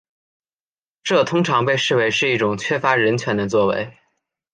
[1.03, 3.95] 这通常被视为是一种缺乏人权的作为。